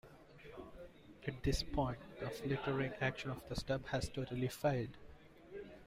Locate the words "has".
3.91-4.09